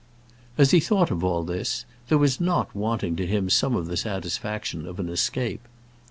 [0.57, 3.95] As he thought of all this, there was not wanting to him some of the
[3.95, 5.61] satisfaction of an escape.